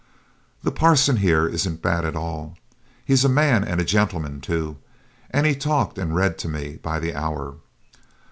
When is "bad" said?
1.83-2.05